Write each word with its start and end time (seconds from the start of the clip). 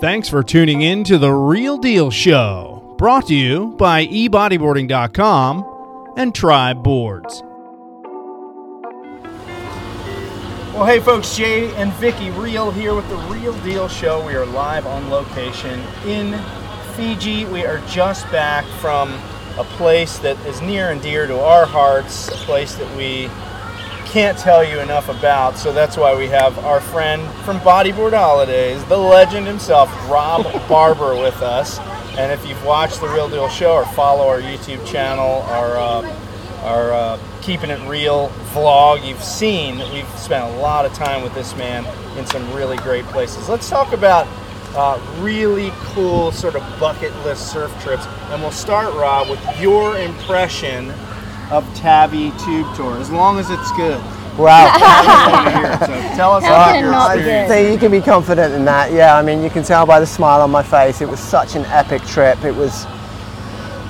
Thanks 0.00 0.28
for 0.28 0.44
tuning 0.44 0.82
in 0.82 1.02
to 1.04 1.18
The 1.18 1.32
Reale 1.32 1.76
Deal 1.76 2.12
Show, 2.12 2.94
brought 2.98 3.26
to 3.26 3.34
you 3.34 3.74
by 3.78 4.06
ebodyboarding.com 4.06 6.14
and 6.16 6.32
Tribe 6.32 6.84
Boards. 6.84 7.42
Well, 10.72 10.86
hey 10.86 11.00
folks, 11.00 11.36
Jay 11.36 11.74
and 11.74 11.92
Vicki 11.94 12.30
Reale 12.30 12.70
here 12.70 12.94
with 12.94 13.08
the 13.08 13.16
Reale 13.16 13.58
Deal 13.64 13.88
Show. 13.88 14.24
We 14.24 14.36
are 14.36 14.46
live 14.46 14.86
on 14.86 15.10
location 15.10 15.80
in 16.06 16.40
Fiji. 16.94 17.44
We 17.46 17.66
are 17.66 17.80
just 17.88 18.30
back 18.30 18.64
from 18.80 19.12
a 19.58 19.64
place 19.64 20.20
that 20.20 20.38
is 20.46 20.62
near 20.62 20.92
and 20.92 21.02
dear 21.02 21.26
to 21.26 21.40
our 21.40 21.66
hearts, 21.66 22.28
a 22.28 22.36
place 22.46 22.76
that 22.76 22.96
we 22.96 23.28
can't 24.08 24.38
tell 24.38 24.64
you 24.64 24.80
enough 24.80 25.08
about. 25.08 25.58
So 25.58 25.72
that's 25.72 25.96
why 25.96 26.16
we 26.16 26.28
have 26.28 26.58
our 26.60 26.80
friend 26.80 27.28
from 27.44 27.58
Bodyboard 27.60 28.16
Holidays, 28.16 28.82
the 28.86 28.96
legend 28.96 29.46
himself, 29.46 29.90
Rob 30.08 30.44
Barber, 30.68 31.14
with 31.14 31.42
us. 31.42 31.78
And 32.16 32.32
if 32.32 32.46
you've 32.46 32.64
watched 32.64 33.00
the 33.00 33.08
Reale 33.08 33.28
Deal 33.28 33.48
Show 33.48 33.74
or 33.74 33.84
follow 33.84 34.26
our 34.26 34.40
YouTube 34.40 34.84
channel, 34.86 35.42
our 35.42 35.76
uh, 35.76 36.20
our 36.62 36.92
uh, 36.92 37.18
Keeping 37.42 37.70
It 37.70 37.80
Real 37.88 38.30
vlog, 38.52 39.06
you've 39.06 39.22
seen 39.22 39.78
that 39.78 39.92
we've 39.92 40.08
spent 40.18 40.44
a 40.54 40.58
lot 40.58 40.84
of 40.84 40.92
time 40.94 41.22
with 41.22 41.34
this 41.34 41.54
man 41.56 41.86
in 42.18 42.26
some 42.26 42.52
really 42.52 42.76
great 42.78 43.04
places. 43.06 43.48
Let's 43.48 43.68
talk 43.68 43.92
about 43.92 44.26
uh, 44.74 45.00
really 45.20 45.70
cool 45.76 46.32
sort 46.32 46.56
of 46.56 46.62
bucket 46.80 47.14
list 47.24 47.52
surf 47.52 47.70
trips. 47.82 48.06
And 48.30 48.42
we'll 48.42 48.50
start, 48.50 48.92
Rob, 48.94 49.28
with 49.28 49.60
your 49.60 49.98
impression 49.98 50.92
of 51.50 51.64
Tavi 51.74 52.30
Tube 52.44 52.66
Tour, 52.76 52.98
as 52.98 53.10
long 53.10 53.38
as 53.38 53.50
it's 53.50 53.72
good. 53.72 54.00
Wow. 54.38 54.72
so 55.80 55.86
tell 56.16 56.32
us 56.34 56.44
about 56.44 56.78
your 56.78 56.92
experience. 56.92 57.48
good? 57.48 57.48
So 57.48 57.72
you 57.72 57.78
can 57.78 57.90
be 57.90 58.00
confident 58.00 58.54
in 58.54 58.64
that. 58.66 58.92
Yeah, 58.92 59.16
I 59.16 59.22
mean, 59.22 59.42
you 59.42 59.50
can 59.50 59.64
tell 59.64 59.84
by 59.84 59.98
the 59.98 60.06
smile 60.06 60.40
on 60.40 60.50
my 60.50 60.62
face. 60.62 61.00
It 61.00 61.08
was 61.08 61.20
such 61.20 61.56
an 61.56 61.64
epic 61.66 62.02
trip. 62.02 62.44
It 62.44 62.54
was 62.54 62.86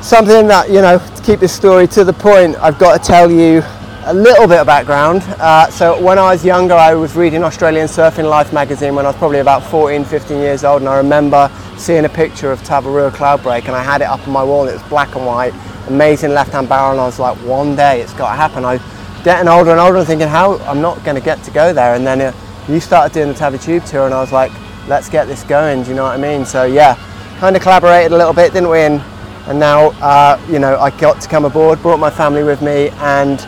something 0.00 0.46
that, 0.48 0.68
you 0.70 0.80
know, 0.80 0.98
to 0.98 1.22
keep 1.22 1.40
this 1.40 1.52
story 1.52 1.86
to 1.88 2.04
the 2.04 2.12
point, 2.14 2.56
I've 2.56 2.78
got 2.78 3.00
to 3.00 3.06
tell 3.06 3.30
you 3.30 3.62
a 4.04 4.14
little 4.14 4.46
bit 4.46 4.58
of 4.58 4.66
background. 4.66 5.22
Uh, 5.38 5.68
so 5.68 6.02
when 6.02 6.18
I 6.18 6.32
was 6.32 6.42
younger, 6.42 6.72
I 6.72 6.94
was 6.94 7.14
reading 7.14 7.44
Australian 7.44 7.88
Surfing 7.88 8.28
Life 8.28 8.54
magazine 8.54 8.94
when 8.94 9.04
I 9.04 9.10
was 9.10 9.16
probably 9.18 9.40
about 9.40 9.62
14, 9.64 10.02
15 10.04 10.38
years 10.38 10.64
old, 10.64 10.80
and 10.80 10.88
I 10.88 10.96
remember 10.96 11.50
seeing 11.76 12.06
a 12.06 12.08
picture 12.08 12.50
of 12.50 12.62
Tavarua 12.62 13.10
Cloudbreak, 13.10 13.66
and 13.66 13.72
I 13.72 13.82
had 13.82 14.00
it 14.00 14.06
up 14.06 14.26
on 14.26 14.32
my 14.32 14.42
wall, 14.42 14.62
and 14.62 14.70
it 14.70 14.80
was 14.80 14.88
black 14.88 15.14
and 15.14 15.26
white, 15.26 15.52
amazing 15.88 16.30
left-hand 16.30 16.68
barrel, 16.68 16.92
and 16.92 17.00
I 17.00 17.06
was 17.06 17.18
like, 17.18 17.36
one 17.38 17.74
day 17.76 18.00
it's 18.00 18.12
got 18.14 18.30
to 18.30 18.36
happen. 18.36 18.64
I 18.64 18.78
getting 19.24 19.48
older 19.48 19.72
and 19.72 19.80
older 19.80 19.98
and 19.98 20.06
thinking, 20.06 20.28
how 20.28 20.58
I'm 20.60 20.80
not 20.80 21.02
going 21.04 21.16
to 21.16 21.22
get 21.22 21.42
to 21.44 21.50
go 21.50 21.72
there, 21.72 21.94
and 21.94 22.06
then 22.06 22.20
uh, 22.20 22.32
you 22.68 22.80
started 22.80 23.12
doing 23.12 23.28
the 23.28 23.34
Tavi 23.34 23.58
Tube 23.58 23.84
tour, 23.84 24.06
and 24.06 24.14
I 24.14 24.20
was 24.20 24.32
like, 24.32 24.52
let's 24.86 25.08
get 25.08 25.26
this 25.26 25.42
going. 25.44 25.82
Do 25.82 25.90
you 25.90 25.96
know 25.96 26.04
what 26.04 26.14
I 26.14 26.16
mean? 26.18 26.44
So 26.46 26.64
yeah, 26.64 26.94
kind 27.38 27.56
of 27.56 27.62
collaborated 27.62 28.12
a 28.12 28.16
little 28.16 28.32
bit, 28.32 28.52
didn't 28.52 28.70
we? 28.70 28.80
And, 28.80 29.00
and 29.48 29.58
now, 29.58 29.88
uh, 30.00 30.40
you 30.48 30.58
know, 30.58 30.78
I 30.78 30.90
got 30.98 31.20
to 31.22 31.28
come 31.28 31.44
aboard, 31.44 31.80
brought 31.82 31.98
my 31.98 32.10
family 32.10 32.44
with 32.44 32.62
me, 32.62 32.90
and 32.98 33.40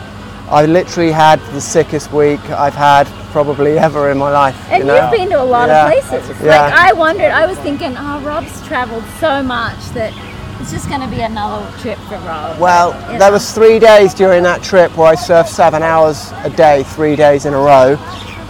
I 0.49 0.65
literally 0.65 1.11
had 1.11 1.39
the 1.53 1.61
sickest 1.61 2.11
week 2.11 2.41
I've 2.49 2.73
had 2.75 3.07
probably 3.31 3.79
ever 3.79 4.11
in 4.11 4.17
my 4.17 4.29
life. 4.29 4.57
And 4.69 4.81
you 4.81 4.87
know? 4.87 5.01
you've 5.01 5.11
been 5.11 5.29
to 5.29 5.41
a 5.41 5.43
lot 5.43 5.69
Yeah. 5.69 5.87
of 5.87 6.03
places. 6.09 6.41
Yeah. 6.41 6.63
Like 6.63 6.73
I 6.73 6.93
wondered, 6.93 7.31
I 7.31 7.45
was 7.45 7.57
thinking, 7.59 7.95
oh, 7.97 8.19
Rob's 8.21 8.67
travelled 8.67 9.05
so 9.19 9.41
much 9.41 9.79
that 9.91 10.11
it's 10.61 10.71
just 10.71 10.87
going 10.87 11.01
to 11.01 11.07
be 11.07 11.21
another 11.21 11.65
trip 11.79 11.97
for 11.99 12.17
Rob. 12.19 12.59
Well, 12.59 12.93
You 13.11 13.17
there 13.17 13.29
know. 13.29 13.31
was 13.33 13.51
three 13.51 13.79
days 13.79 14.13
during 14.13 14.43
that 14.43 14.61
trip 14.61 14.95
where 14.95 15.07
I 15.07 15.15
surfed 15.15 15.47
seven 15.47 15.81
hours 15.81 16.31
a 16.43 16.49
day, 16.49 16.83
three 16.83 17.15
days 17.15 17.45
in 17.45 17.53
a 17.53 17.57
row. 17.57 17.97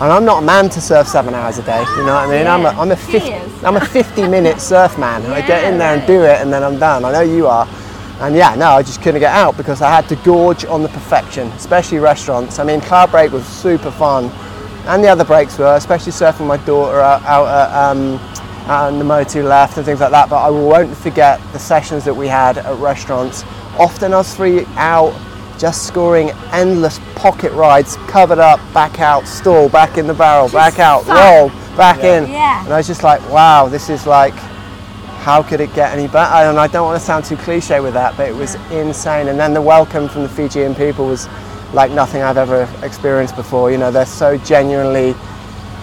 And 0.01 0.11
I'm 0.11 0.25
not 0.25 0.41
a 0.43 0.45
man 0.45 0.67
to 0.69 0.81
surf 0.81 1.07
seven 1.07 1.33
hours 1.35 1.57
a 1.59 1.63
day. 1.63 1.79
You 1.79 1.97
know 2.05 2.15
what 2.15 2.27
I 2.27 2.37
mean? 2.37 2.47
I'm 2.47 2.61
a, 2.61 2.71
Yeah, 2.73 2.81
I'm 2.81 2.91
a 2.91 2.95
50. 2.95 3.65
I'm 3.65 3.75
a 3.77 3.85
50 3.85 4.27
minute 4.27 4.59
surf 4.59 4.97
man. 4.97 5.23
I 5.27 5.45
get 5.45 5.71
in 5.71 5.77
there 5.77 5.95
and 5.95 6.05
do 6.07 6.23
it, 6.23 6.41
and 6.41 6.51
then 6.51 6.63
I'm 6.63 6.79
done. 6.79 7.05
I 7.05 7.11
know 7.11 7.21
you 7.21 7.47
are. 7.47 7.67
And 8.19 8.35
yeah, 8.35 8.55
no, 8.55 8.71
I 8.71 8.81
just 8.83 9.01
couldn't 9.01 9.19
get 9.19 9.33
out 9.33 9.57
because 9.57 9.81
I 9.81 9.89
had 9.89 10.09
to 10.09 10.15
gorge 10.17 10.65
on 10.65 10.81
the 10.81 10.89
perfection, 10.89 11.47
especially 11.49 11.99
restaurants. 11.99 12.59
I 12.59 12.63
mean, 12.63 12.81
Cloudbreak 12.81 13.31
was 13.31 13.45
super 13.45 13.91
fun, 13.91 14.25
and 14.87 15.03
the 15.03 15.07
other 15.07 15.23
breaks 15.23 15.57
were, 15.59 15.75
especially 15.75 16.11
surfing 16.11 16.47
my 16.47 16.57
daughter 16.57 16.99
out, 16.99 17.23
out 17.23 17.47
at 17.47 17.75
um, 17.91 18.19
on 18.67 18.97
the 18.99 19.03
Motu 19.03 19.43
left 19.43 19.77
and 19.77 19.85
things 19.85 19.99
like 19.99 20.11
that. 20.11 20.29
But 20.29 20.43
I 20.43 20.49
won't 20.49 20.95
forget 20.95 21.39
the 21.53 21.59
sessions 21.59 22.05
that 22.05 22.13
we 22.13 22.27
had 22.27 22.57
at 22.57 22.77
restaurants. 22.77 23.43
Often 23.79 24.13
us 24.13 24.35
three 24.35 24.65
out, 24.75 25.13
just 25.57 25.87
scoring 25.87 26.31
endless 26.51 26.99
pocket 27.15 27.51
rides, 27.53 27.95
covered 28.07 28.39
up, 28.39 28.59
back 28.73 28.99
out, 28.99 29.27
stall, 29.27 29.69
back 29.69 29.97
in 29.97 30.07
the 30.07 30.13
barrel, 30.13 30.49
back 30.49 30.79
out, 30.79 31.05
fun. 31.05 31.17
roll, 31.17 31.49
back 31.77 32.03
in. 32.03 32.29
Yeah. 32.29 32.63
And 32.63 32.73
I 32.73 32.77
was 32.77 32.87
just 32.87 33.03
like, 33.03 33.21
wow, 33.29 33.67
this 33.67 33.89
is 33.89 34.05
like 34.07 34.33
how 35.21 35.43
could 35.43 35.61
it 35.61 35.71
get 35.75 35.95
any 35.95 36.07
better? 36.07 36.49
And 36.49 36.57
I 36.57 36.65
don't 36.65 36.83
want 36.83 36.99
to 36.99 37.05
sound 37.05 37.25
too 37.25 37.37
cliche 37.37 37.79
with 37.79 37.93
that, 37.93 38.17
but 38.17 38.27
it 38.27 38.35
was 38.35 38.55
insane. 38.71 39.27
And 39.27 39.39
then 39.39 39.53
the 39.53 39.61
welcome 39.61 40.09
from 40.09 40.23
the 40.23 40.29
Fijian 40.29 40.73
people 40.73 41.05
was 41.05 41.29
like 41.73 41.91
nothing 41.91 42.23
I've 42.23 42.37
ever 42.37 42.67
experienced 42.81 43.35
before. 43.35 43.71
You 43.71 43.77
know, 43.77 43.91
they're 43.91 44.07
so 44.07 44.35
genuinely 44.39 45.13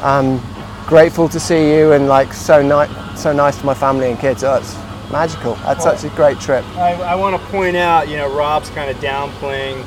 um, 0.03 0.43
grateful 0.89 1.29
to 1.29 1.39
see 1.39 1.77
you 1.77 1.93
and 1.93 2.09
like 2.09 2.33
so 2.33 2.63
nice, 2.63 3.21
so 3.21 3.31
nice 3.31 3.59
to 3.59 3.67
my 3.67 3.75
family 3.75 4.11
and 4.11 4.19
kids. 4.19 4.43
Oh, 4.43 4.55
it's 4.55 4.75
magical. 5.13 5.55
That's 5.57 5.85
such 5.85 6.03
a 6.05 6.09
great 6.17 6.41
trip. 6.41 6.65
I, 6.79 6.95
I 6.95 7.15
want 7.15 7.41
to 7.41 7.49
point 7.49 7.77
out, 7.77 8.09
you 8.09 8.17
know, 8.17 8.35
Rob's 8.35 8.71
kind 8.71 8.91
of 8.91 8.97
downplaying 8.97 9.85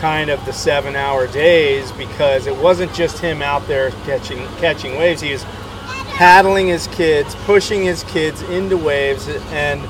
kind 0.00 0.30
of 0.30 0.44
the 0.44 0.52
seven 0.52 0.96
hour 0.96 1.28
days 1.28 1.92
because 1.92 2.48
it 2.48 2.56
wasn't 2.56 2.92
just 2.92 3.20
him 3.20 3.42
out 3.42 3.64
there 3.68 3.92
catching 4.04 4.44
catching 4.56 4.98
waves. 4.98 5.22
He 5.22 5.30
was 5.30 5.44
paddling 6.16 6.66
his 6.66 6.88
kids, 6.88 7.36
pushing 7.44 7.84
his 7.84 8.02
kids 8.02 8.42
into 8.42 8.76
waves, 8.76 9.28
and 9.28 9.80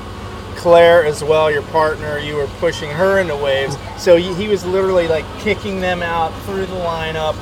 Claire 0.55 1.03
as 1.05 1.23
well, 1.23 1.49
your 1.49 1.63
partner, 1.63 2.19
you 2.19 2.35
were 2.35 2.47
pushing 2.59 2.91
her 2.91 3.17
into 3.17 3.35
waves. 3.35 3.77
So 3.97 4.15
he 4.15 4.47
was 4.47 4.63
literally 4.63 5.07
like 5.07 5.25
kicking 5.39 5.79
them 5.79 6.03
out 6.03 6.31
through 6.43 6.67
the 6.67 6.75
lineup 6.75 7.35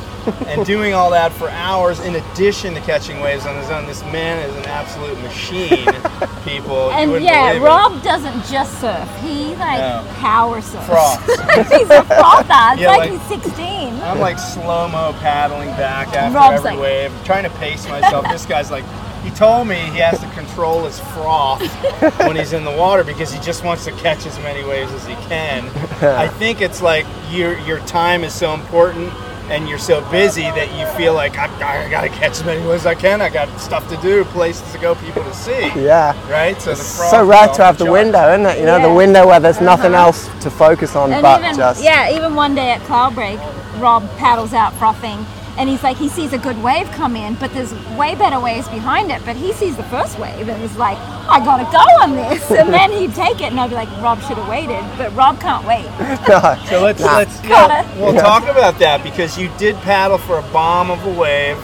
and 0.48 0.66
doing 0.66 0.94
all 0.94 1.10
that 1.12 1.32
for 1.34 1.50
hours 1.50 2.00
in 2.00 2.16
addition 2.16 2.74
to 2.76 2.82
catching 2.82 3.20
waves 3.22 3.46
on 3.46 3.56
his 3.58 3.70
own. 3.70 3.86
This 3.86 4.02
man 4.04 4.48
is 4.50 4.56
an 4.56 4.66
absolute 4.66 5.18
machine, 5.22 5.86
people. 6.46 6.92
And 6.92 7.12
wouldn't 7.12 7.26
yeah, 7.30 7.50
believe 7.50 7.62
it. 7.64 7.66
Rob 7.66 8.04
doesn't 8.04 8.46
just 8.46 8.80
surf. 8.80 9.10
He 9.22 9.56
like 9.56 9.80
No. 9.80 10.06
power 10.20 10.62
surfs. 10.62 10.86
Froths. 10.88 11.26
he's 11.72 11.90
a 11.90 12.04
frother. 12.06 12.48
It's 12.74 12.82
Yeah, 12.82 12.88
like, 12.96 13.10
like- 13.10 13.12
he's 13.12 13.22
16. 13.44 13.94
I'm 14.02 14.20
like 14.20 14.38
slow 14.40 14.88
mo 14.88 15.14
paddling 15.20 15.70
back 15.72 16.10
after 16.14 16.36
Rob's 16.38 16.58
every 16.66 16.72
like- 16.72 16.80
wave, 16.80 17.12
trying 17.26 17.44
to 17.44 17.50
pace 17.52 17.88
myself. 17.88 18.26
this 18.30 18.46
guy's 18.46 18.70
like, 18.72 18.86
he 19.24 19.30
told 19.32 19.68
me 19.70 19.76
he 19.76 20.00
has 20.00 20.20
to 20.20 20.30
control 20.32 20.84
his 20.84 21.00
froth 21.00 21.62
when 22.20 22.36
he's 22.36 22.52
in 22.52 22.66
the 22.66 22.72
water 22.76 23.06
because 23.06 23.32
he 23.32 23.40
just 23.40 23.64
wants 23.64 23.86
to 23.86 23.92
catch 23.94 24.26
as 24.26 24.38
many 24.40 24.68
waves 24.68 24.92
as 24.92 25.06
he 25.06 25.14
can. 25.28 25.66
I 26.04 26.28
think 26.28 26.60
it's 26.60 26.82
like 26.82 27.06
your 27.30 27.58
your 27.60 27.80
time 27.86 28.26
is 28.26 28.34
so 28.34 28.54
important 28.54 29.14
and 29.50 29.68
you're 29.68 29.78
so 29.80 30.02
busy 30.10 30.44
that 30.44 30.70
you 30.78 30.86
feel 30.98 31.14
like 31.14 31.38
I, 31.38 31.46
I 31.86 31.90
gotta 31.90 32.10
catch 32.10 32.32
as 32.32 32.44
many 32.44 32.62
waves 32.66 32.82
as 32.84 32.88
I 32.88 32.96
can. 32.96 33.22
I 33.22 33.30
got 33.30 33.48
stuff 33.60 33.88
to 33.90 33.98
do, 33.98 34.24
places 34.26 34.72
to 34.72 34.78
go, 34.80 34.96
people 34.96 35.24
to 35.24 35.34
see. 35.34 35.68
Yeah. 35.76 36.14
Right. 36.32 36.60
So 36.62 36.68
the 36.68 36.72
It's 36.72 36.82
so 37.12 37.22
is 37.24 37.28
rare 37.28 37.50
off 37.50 37.56
to 37.58 37.64
have 37.64 37.78
the 37.78 37.86
the 37.86 37.92
window, 37.92 38.32
isn't 38.34 38.46
it? 38.46 38.60
You 38.60 38.66
know, 38.66 38.78
Yeah. 38.78 38.88
the 38.88 38.94
window 38.94 39.28
where 39.28 39.40
there's 39.40 39.62
nothing 39.62 39.94
Uh-huh. 39.94 40.06
else 40.08 40.30
to 40.42 40.50
focus 40.50 40.96
on 40.96 41.12
And 41.12 41.22
but 41.22 41.42
even 41.42 41.56
just. 41.56 41.84
yeah, 41.84 42.10
even 42.12 42.36
one 42.36 42.56
day 42.56 42.72
at 42.72 42.82
cloud 42.84 43.16
break, 43.16 43.40
Rob 43.80 44.04
paddles 44.18 44.54
out 44.54 44.74
frothing, 44.76 45.26
and 45.58 45.70
he's 45.70 45.84
like 45.84 45.98
he 45.98 46.10
sees 46.10 46.34
a 46.34 46.38
good 46.38 46.62
wave 46.64 46.90
come 46.92 47.16
in, 47.16 47.36
but 47.36 47.54
there's 47.54 47.74
way 47.98 48.16
better 48.16 48.40
waves 48.40 48.68
behind 48.70 49.12
it. 49.12 49.22
But 49.26 49.36
he 49.36 49.54
sees 49.54 49.76
the 49.78 49.84
first 49.84 50.18
wave 50.20 50.48
and 50.50 50.62
is 50.64 50.78
like, 50.78 50.98
I 51.28 51.44
gotta 51.44 51.64
go 51.72 51.78
on 52.04 52.16
this, 52.16 52.50
and 52.52 52.74
then 52.74 52.92
he'd 52.92 53.14
take 53.14 53.42
it, 53.42 53.52
and 53.52 53.60
I'd 53.60 53.70
be 53.70 53.76
like, 53.76 53.90
Rob 54.02 54.22
should 54.22 54.38
have 54.38 54.48
waited, 54.48 54.84
but 54.98 55.14
Rob 55.16 55.40
can't 55.40 55.66
wait. 55.66 55.86
So 56.70 56.82
let's 56.82 57.02
let's 57.02 57.40
Gotta. 57.42 57.88
we'll, 58.00 58.14
we'll 58.14 58.22
talk 58.22 58.44
about 58.44 58.80
that 58.80 59.04
because 59.04 59.38
you 59.38 59.50
did 59.58 59.76
paddle 59.78 60.18
for 60.18 60.40
a 60.40 60.42
bomb 60.54 60.90
of 60.92 61.06
a 61.06 61.12
wave, 61.20 61.58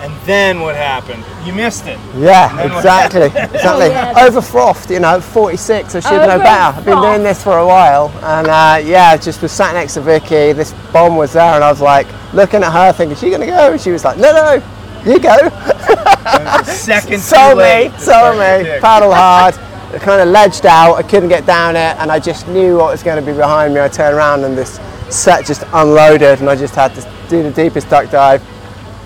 and 0.00 0.14
then 0.26 0.60
what 0.60 0.76
happened? 0.76 1.24
You 1.44 1.52
missed 1.52 1.86
it. 1.86 1.98
Yeah, 2.16 2.60
exactly, 2.60 3.22
exactly. 3.26 3.86
Oh, 3.86 3.90
yeah. 3.90 4.26
Over 4.26 4.40
frothed, 4.40 4.90
you 4.90 5.00
know, 5.00 5.20
46. 5.20 5.94
I 5.94 6.00
should 6.00 6.10
know 6.10 6.34
Over 6.34 6.38
better. 6.38 6.78
I've 6.78 6.84
been 6.84 7.00
doing 7.00 7.22
this 7.22 7.42
for 7.42 7.58
a 7.58 7.66
while, 7.66 8.10
and 8.22 8.48
uh, 8.48 8.80
yeah, 8.86 9.16
just 9.16 9.42
was 9.42 9.52
sat 9.52 9.74
next 9.74 9.94
to 9.94 10.00
Vicky. 10.00 10.52
This 10.52 10.72
bomb 10.92 11.16
was 11.16 11.32
there, 11.32 11.54
and 11.54 11.64
I 11.64 11.70
was 11.70 11.80
like 11.80 12.06
looking 12.32 12.62
at 12.62 12.72
her, 12.72 12.92
thinking, 12.92 13.12
is 13.12 13.20
"She 13.20 13.30
gonna 13.30 13.46
go?" 13.46 13.72
And 13.72 13.80
she 13.80 13.90
was 13.90 14.04
like, 14.04 14.18
"No, 14.18 14.32
no, 14.32 14.62
you 15.04 15.18
go." 15.18 15.36
The 16.28 16.64
second 16.64 17.20
so 17.20 17.50
too 17.50 17.56
late 17.56 17.90
me, 17.92 17.96
to 17.96 18.00
so 18.00 18.12
start 18.12 18.36
your 18.36 18.74
me. 18.74 18.80
Paddle 18.80 19.14
hard. 19.14 19.54
I 19.94 19.98
kind 19.98 20.20
of 20.20 20.28
ledged 20.28 20.66
out. 20.66 20.94
I 20.96 21.02
couldn't 21.02 21.30
get 21.30 21.46
down 21.46 21.76
it, 21.76 21.96
and 21.96 22.12
I 22.12 22.18
just 22.18 22.46
knew 22.48 22.76
what 22.76 22.92
was 22.92 23.02
going 23.02 23.18
to 23.18 23.24
be 23.24 23.36
behind 23.36 23.72
me. 23.72 23.80
I 23.80 23.88
turned 23.88 24.14
around, 24.14 24.44
and 24.44 24.56
this 24.56 24.78
set 25.08 25.46
just 25.46 25.64
unloaded, 25.72 26.40
and 26.40 26.50
I 26.50 26.56
just 26.56 26.74
had 26.74 26.94
to 26.96 27.00
do 27.30 27.42
the 27.42 27.50
deepest 27.50 27.88
duck 27.88 28.10
dive. 28.10 28.42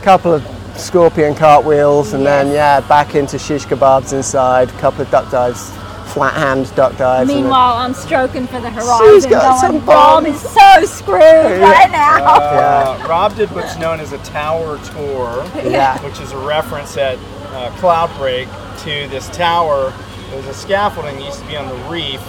Couple 0.03 0.35
of 0.35 0.43
scorpion 0.83 1.35
cartwheels, 1.35 2.13
and 2.13 2.27
then 2.27 2.49
yeah, 2.53 2.81
back 2.81 3.15
into 3.15 3.39
shish 3.39 3.65
kebabs 3.67 4.13
inside. 4.13 4.69
A 4.69 4.73
Couple 4.79 5.03
of 5.03 5.11
duck 5.11 5.31
dives, 5.31 5.71
flat 6.13 6.35
hand 6.35 6.75
duck 6.75 6.97
dives. 6.99 7.23
and 7.23 7.31
then- 7.31 7.37
Meanwhile, 7.45 7.77
I'm 7.77 7.95
stroking 7.95 8.47
for 8.47 8.61
the 8.61 8.71
horizon, 8.71 9.31
got 9.31 9.61
going, 9.61 9.73
some 9.81 9.87
Bob 9.87 10.25
bombs." 10.25 10.43
is 10.45 10.51
so 10.51 10.85
screwed 10.85 11.61
right 11.61 11.91
now. 11.91 12.25
Uh, 12.25 13.05
Rob 13.09 13.35
did 13.37 13.51
what's 13.53 13.79
known 13.79 14.01
as 14.01 14.13
a 14.13 14.19
tower 14.19 14.79
tour, 14.93 15.45
Yeah. 15.65 15.99
which 16.05 16.21
is 16.21 16.33
a 16.33 16.39
reference 16.39 16.97
at 16.97 17.17
uh, 17.53 17.71
Cloudbreak. 17.79 18.49
to 18.85 19.07
this 19.09 19.29
tower. 19.31 19.93
It 20.33 20.37
was 20.37 20.47
a 20.47 20.55
scaffolding 20.55 21.17
that 21.17 21.25
used 21.25 21.39
to 21.41 21.47
be 21.47 21.57
on 21.57 21.69
the 21.69 21.75
reef, 21.91 22.21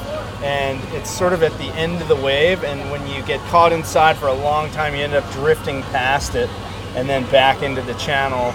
and 0.43 0.79
it's 0.93 1.09
sort 1.09 1.31
of 1.33 1.41
at 1.41 1.57
the 1.57 1.67
end 1.75 2.01
of 2.01 2.07
the 2.09 2.15
wave. 2.17 2.63
And 2.63 2.91
when 2.91 3.07
you 3.07 3.23
get 3.23 3.39
caught 3.49 3.71
inside 3.71 4.17
for 4.17 4.27
a 4.27 4.33
long 4.33 4.69
time, 4.71 4.93
you 4.93 5.01
end 5.03 5.13
up 5.15 5.23
drifting 5.31 5.81
past 5.83 6.35
it 6.35 6.49
and 6.95 7.07
then 7.09 7.29
back 7.31 7.61
into 7.63 7.81
the 7.81 7.93
channel. 7.95 8.53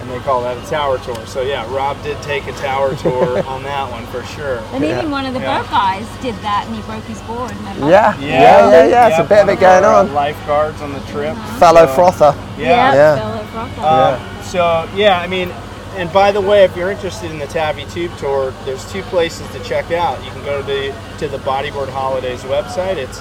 And 0.00 0.10
they 0.10 0.18
call 0.20 0.40
that 0.42 0.56
a 0.56 0.70
tower 0.70 0.98
tour. 0.98 1.26
So 1.26 1.42
yeah, 1.42 1.66
Rob 1.74 2.00
did 2.04 2.20
take 2.22 2.46
a 2.46 2.52
tower 2.52 2.94
tour 3.02 3.42
on 3.44 3.62
that 3.64 3.90
one 3.90 4.06
for 4.06 4.22
sure. 4.24 4.58
And 4.72 4.84
even 4.84 5.10
one 5.10 5.26
of 5.26 5.34
the 5.34 5.40
Yeah. 5.40 5.62
boat 5.62 5.70
guys 5.70 6.06
did 6.22 6.36
that 6.42 6.64
and 6.66 6.76
he 6.76 6.82
broke 6.82 7.02
his 7.04 7.20
board. 7.22 7.50
Remember? 7.56 7.90
Yeah, 7.90 8.16
yeah, 8.18 8.70
yeah, 8.70 8.86
yeah. 8.86 9.08
It's 9.08 9.18
a 9.18 9.24
bit 9.24 9.40
of 9.40 9.46
one 9.48 9.56
it 9.56 9.60
going 9.60 9.84
our, 9.84 9.94
uh, 9.94 10.00
on. 10.04 10.14
Lifeguards 10.14 10.80
on 10.80 10.92
the 10.92 11.00
trip. 11.12 11.36
Fellow 11.58 11.86
So, 11.86 11.94
frother. 11.94 12.38
Yeah. 12.56 12.94
Yeah. 12.94 13.16
fellow 13.16 13.44
frother. 13.72 14.16
Um, 14.16 14.42
So 14.44 14.88
yeah, 14.94 15.18
I 15.18 15.26
mean, 15.26 15.50
and 15.96 16.12
by 16.12 16.30
the 16.30 16.40
way, 16.40 16.62
if 16.62 16.76
you're 16.76 16.90
interested 16.92 17.30
in 17.32 17.38
the 17.40 17.46
Tavi 17.48 17.84
Tube 17.86 18.16
Tour, 18.18 18.52
there's 18.64 18.84
two 18.92 19.02
places 19.04 19.48
to 19.52 19.58
check 19.64 19.90
out. 19.90 20.22
You 20.24 20.30
can 20.30 20.44
go 20.44 20.60
to 20.60 20.62
the 20.66 20.94
to 21.18 21.26
the 21.26 21.38
Bodyboard 21.38 21.88
Holidays 21.88 22.42
website. 22.44 22.96
It's 22.96 23.18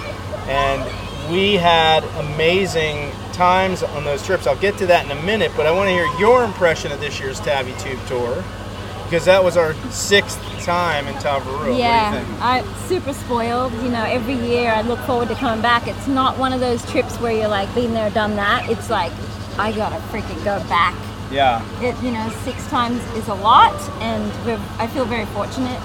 and 0.49 0.83
we 1.31 1.55
had 1.55 2.03
amazing 2.19 3.13
times 3.33 3.83
on 3.83 4.05
those 4.05 4.25
trips. 4.25 4.47
I'll 4.47 4.57
get 4.57 4.77
to 4.79 4.87
that 4.87 5.05
in 5.05 5.17
a 5.17 5.23
minute, 5.23 5.53
but 5.57 5.67
I 5.67 5.73
want 5.73 5.89
to 5.89 5.93
hear 5.93 6.07
your 6.19 6.45
impression 6.45 6.93
of 6.93 7.01
this 7.01 7.19
year's 7.21 7.41
Tavi 7.41 7.73
Tube 7.79 7.99
Tour. 8.07 8.43
Because 9.05 9.27
that 9.27 9.45
was 9.45 9.59
our 9.59 9.75
sixth 9.91 10.41
time 10.65 11.07
in 11.07 11.15
Tavarua. 11.17 11.79
Yeah, 11.79 12.13
What 12.13 12.13
do 12.13 12.19
you 12.19 12.25
think? 12.27 12.43
I'm 12.43 12.75
super 12.89 13.13
spoiled. 13.13 13.73
You 13.75 13.91
know, 13.91 14.03
every 14.05 14.35
year 14.35 14.71
I 14.71 14.81
look 14.81 14.99
forward 15.01 15.29
to 15.29 15.35
coming 15.35 15.61
back. 15.61 15.87
It's 15.87 16.07
not 16.07 16.39
one 16.39 16.55
of 16.55 16.61
those 16.61 16.83
trips 16.91 17.17
where 17.21 17.33
you're 17.33 17.49
like, 17.49 17.73
been 17.75 17.93
there, 17.93 18.09
done 18.09 18.37
that. 18.37 18.71
It's 18.71 18.89
like, 18.89 19.13
I 19.59 19.71
gotta 19.73 19.97
freaking 20.07 20.43
go 20.45 20.59
back. 20.69 20.95
Yeah. 21.31 21.61
It, 21.83 22.01
you 22.03 22.11
know, 22.11 22.27
six 22.45 22.67
times 22.69 23.03
is 23.15 23.29
a 23.29 23.35
lot, 23.35 23.75
and 24.01 24.25
we're, 24.47 24.61
I 24.79 24.87
feel 24.87 25.05
very 25.05 25.27
fortunate. 25.27 25.81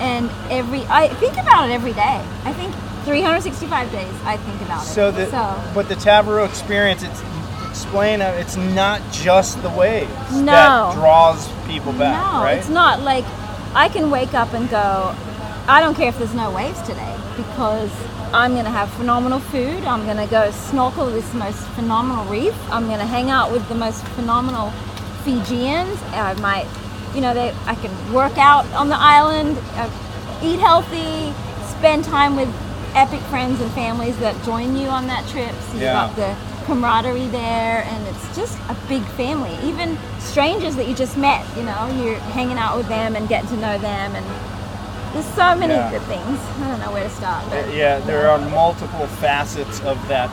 And 0.00 0.30
every, 0.50 0.80
I 0.86 1.08
think 1.14 1.34
about 1.34 1.68
it 1.68 1.72
every 1.72 1.92
day. 1.92 2.24
I 2.44 2.52
think 2.54 2.74
365 3.06 3.92
days 3.92 4.12
I 4.24 4.36
think 4.36 4.60
about 4.62 4.82
it. 4.84 4.88
So 4.88 5.10
the 5.10 5.26
so. 5.30 5.72
but 5.74 5.88
the 5.88 5.94
Tavarua 5.94 6.46
experience, 6.48 7.02
it's 7.02 7.22
explain 7.70 8.20
uh, 8.20 8.34
it's 8.38 8.56
not 8.56 9.00
just 9.12 9.62
the 9.62 9.70
waves 9.70 10.10
No. 10.32 10.46
that 10.46 10.94
draws 10.94 11.48
people 11.66 11.92
back, 11.92 12.16
no, 12.34 12.42
right? 12.42 12.58
it's 12.58 12.68
not 12.68 13.00
like 13.02 13.24
I 13.74 13.88
can 13.88 14.10
wake 14.10 14.34
up 14.34 14.54
and 14.54 14.68
go, 14.70 15.14
I 15.68 15.80
don't 15.80 15.94
care 15.94 16.08
if 16.08 16.18
there's 16.18 16.34
no 16.34 16.50
waves 16.50 16.80
today 16.82 17.16
because 17.36 17.90
I'm 18.32 18.52
going 18.52 18.64
to 18.64 18.70
have 18.70 18.90
phenomenal 18.94 19.38
food. 19.38 19.84
I'm 19.84 20.04
going 20.04 20.16
to 20.16 20.26
go 20.26 20.50
snorkel 20.50 21.06
this 21.06 21.32
most 21.34 21.62
phenomenal 21.76 22.24
reef. 22.24 22.54
I'm 22.70 22.86
going 22.86 22.98
to 22.98 23.06
hang 23.06 23.30
out 23.30 23.52
with 23.52 23.68
the 23.68 23.74
most 23.74 24.04
phenomenal 24.08 24.70
Fijians. 25.24 26.02
I 26.12 26.34
might, 26.40 26.66
you 27.14 27.20
know, 27.20 27.34
they, 27.34 27.54
I 27.66 27.74
can 27.76 28.12
work 28.12 28.36
out 28.38 28.64
on 28.72 28.88
the 28.88 28.96
island, 28.98 29.58
uh, 29.74 29.90
eat 30.42 30.58
healthy, 30.58 31.32
spend 31.68 32.04
time 32.04 32.36
with 32.36 32.48
epic 32.96 33.20
friends 33.28 33.60
and 33.60 33.70
families 33.72 34.18
that 34.18 34.34
join 34.44 34.76
you 34.76 34.88
on 34.88 35.06
that 35.06 35.26
trip. 35.28 35.52
So 35.68 35.72
you've 35.74 35.82
Yeah. 35.82 35.92
got 35.92 36.16
the 36.16 36.34
camaraderie 36.66 37.28
there 37.28 37.84
and 37.86 38.06
it's 38.08 38.36
just 38.36 38.58
a 38.68 38.74
big 38.88 39.04
family 39.14 39.56
even 39.62 39.96
strangers 40.18 40.74
that 40.74 40.88
you 40.88 40.96
just 40.96 41.16
met 41.16 41.46
you 41.56 41.62
know 41.62 41.86
you're 42.02 42.18
hanging 42.34 42.58
out 42.58 42.76
with 42.76 42.88
them 42.88 43.14
and 43.14 43.28
getting 43.28 43.48
to 43.48 43.56
know 43.58 43.78
them 43.78 44.16
and 44.16 44.26
there's 45.14 45.32
so 45.36 45.54
many 45.54 45.74
Yeah. 45.74 45.92
good 45.92 46.02
things 46.02 46.40
i 46.60 46.66
don't 46.66 46.80
know 46.80 46.90
where 46.90 47.04
to 47.04 47.10
start 47.10 47.44
Uh, 47.44 47.50
but 47.62 47.72
yeah, 47.72 48.00
there 48.00 48.28
are 48.28 48.38
multiple 48.50 49.06
facets 49.20 49.78
of 49.82 49.96
that 50.08 50.28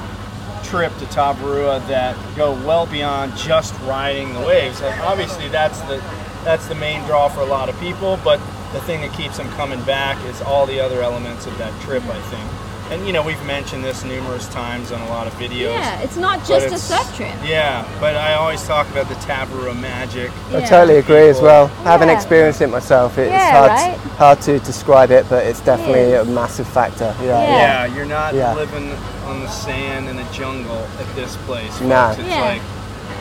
trip 0.64 0.92
to 0.98 1.06
Tavarua 1.06 1.86
that 1.88 2.16
go 2.36 2.54
well 2.66 2.88
beyond 2.88 3.38
just 3.38 3.76
riding 3.86 4.34
the 4.34 4.40
waves. 4.40 4.82
And 4.82 5.00
obviously, 5.02 5.50
that's 5.50 5.80
the 5.82 6.02
that's 6.44 6.66
the 6.68 6.74
main 6.76 7.04
draw 7.04 7.28
for 7.30 7.42
a 7.42 7.46
lot 7.46 7.70
of 7.70 7.80
people. 7.80 8.18
But 8.24 8.40
the 8.74 8.82
thing 8.82 9.02
that 9.02 9.14
keeps 9.14 9.38
them 9.38 9.50
coming 9.52 9.82
back 9.84 10.24
is 10.26 10.42
all 10.42 10.66
the 10.66 10.80
other 10.80 11.02
elements 11.02 11.46
of 11.46 11.58
that 11.60 11.72
trip. 11.82 12.04
I 12.06 12.20
think, 12.24 12.44
and 12.92 13.08
you 13.08 13.14
know, 13.14 13.24
we've 13.24 13.44
mentioned 13.46 13.84
this 13.84 14.04
numerous 14.04 14.48
times 14.50 14.92
on 14.92 15.00
a 15.02 15.08
lot 15.10 15.26
of 15.28 15.34
videos. 15.36 15.72
yeah 15.74 16.00
it's 16.02 16.18
not 16.18 16.40
but 16.40 16.48
just 16.48 16.64
a 16.66 16.68
it's- 16.68 16.84
surf 16.84 17.16
trip 17.16 17.34
Yeah, 17.46 17.88
but 18.00 18.16
I 18.16 18.34
always 18.34 18.62
talk 18.68 18.90
about 18.92 19.08
the 19.10 19.16
Tavarua 19.16 19.80
magic. 19.80 20.32
I 20.52 20.62
totally 20.62 20.98
agree 21.00 21.30
as 21.30 21.40
well. 21.40 21.68
Having 21.86 22.10
Yeah. 22.10 22.16
experienced 22.16 22.62
it 22.62 22.68
myself, 22.68 23.18
it's 23.18 23.32
Yeah, 23.32 23.52
hard, 23.52 23.72
right? 23.72 23.98
hard 24.18 24.42
to 24.42 24.60
describe 24.60 25.12
it, 25.12 25.26
but 25.30 25.46
it's 25.46 25.62
definitely 25.62 26.14
a 26.14 26.22
is. 26.24 26.28
massive 26.28 26.68
factor. 26.68 27.16
Yeah. 27.22 27.28
Yeah. 27.28 27.58
Yeah, 27.86 27.96
you're 27.96 28.06
not 28.06 28.34
Yeah. 28.36 28.54
living 28.54 28.92
on 29.28 29.40
the 29.42 29.48
sand 29.50 30.10
in 30.10 30.18
a 30.20 30.26
jungle 30.34 30.86
at 31.00 31.16
this 31.16 31.36
place. 31.48 31.80
No. 31.80 32.08
folks. 32.08 32.20
It's 32.20 32.28
Yeah. 32.30 32.42
like 32.42 32.62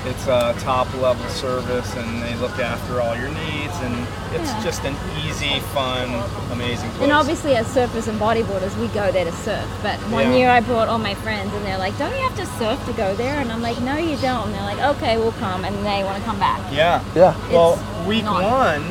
it's 0.05 0.27
a 0.27 0.55
top 0.59 0.93
level 0.95 1.27
service 1.29 1.95
and 1.97 2.23
they 2.23 2.35
look 2.37 2.59
after 2.59 3.01
all 3.01 3.15
your 3.17 3.29
needs 3.29 3.75
and 3.83 3.95
it's 4.35 4.51
Yeah. 4.51 4.63
just 4.63 4.85
an 4.85 4.97
easy, 5.25 5.61
fun, 5.75 6.09
amazing 6.51 6.91
place. 6.91 7.03
and 7.03 7.13
obviously 7.13 7.55
as 7.55 7.67
surfers 7.67 8.09
and 8.09 8.19
bodyboarders 8.21 8.77
we 8.79 8.89
go 8.89 9.13
there 9.13 9.25
to 9.25 9.33
surf 9.33 9.65
but 9.83 9.97
one 10.11 10.31
Yeah. 10.33 10.37
year 10.39 10.51
i 10.51 10.61
brought 10.61 10.89
all 10.89 10.99
my 10.99 11.15
friends 11.15 11.53
and 11.55 11.65
they're 11.65 11.79
like 11.79 11.97
don't 11.99 12.11
you 12.13 12.23
have 12.23 12.37
to 12.37 12.47
surf 12.59 12.85
to 12.87 12.93
go 12.95 13.15
there 13.15 13.39
and 13.39 13.53
i'm 13.53 13.63
like 13.63 13.81
no 13.81 13.97
you 13.97 14.17
don't 14.17 14.47
and 14.47 14.55
they're 14.55 14.63
like 14.75 14.81
okay 14.97 15.19
we'll 15.19 15.33
come 15.33 15.65
and 15.65 15.75
they 15.87 16.03
want 16.03 16.19
to 16.19 16.25
come 16.25 16.39
back 16.39 16.61
yeah. 16.73 17.01
Yeah. 17.15 17.35
Well, 17.53 17.75
It's 17.99 18.07
week 18.09 18.25
not- 18.25 18.43
one, 18.43 18.83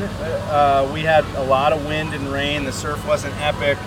uh, 0.49 0.87
we 0.93 1.01
had 1.01 1.25
a 1.35 1.43
lot 1.43 1.73
of 1.73 1.85
wind 1.85 2.13
and 2.13 2.31
rain. 2.31 2.63
The 2.63 2.71
surf 2.71 3.05
wasn't 3.07 3.33
epic. 3.41 3.77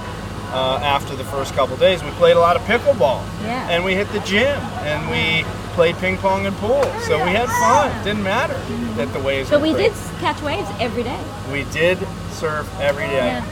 Uh, 0.52 0.78
after 0.82 1.14
the 1.16 1.24
first 1.24 1.54
couple 1.54 1.76
days, 1.76 2.02
we 2.04 2.10
played 2.12 2.36
a 2.36 2.40
lot 2.40 2.54
of 2.56 2.62
pickleball, 2.62 3.20
Yeah. 3.44 3.68
and 3.70 3.84
we 3.84 3.94
hit 3.94 4.12
the 4.12 4.20
gym, 4.20 4.60
and 4.84 5.08
we 5.10 5.44
played 5.74 5.96
ping 5.98 6.16
pong 6.18 6.46
and 6.46 6.56
pool. 6.56 6.82
So 7.02 7.22
we 7.24 7.30
had 7.30 7.48
fun. 7.48 8.04
Didn't 8.04 8.22
matter 8.22 8.54
that 8.96 9.12
the 9.12 9.20
waves. 9.20 9.50
but 9.50 9.60
were 9.60 9.66
we 9.68 9.74
crazy. 9.74 9.90
did 9.90 10.18
catch 10.20 10.40
waves 10.42 10.68
every 10.80 11.02
day 11.02 11.18
We 11.52 11.64
did 11.64 11.98
surf 12.30 12.68
every 12.80 13.06
day 13.06 13.26
Yeah. 13.42 13.44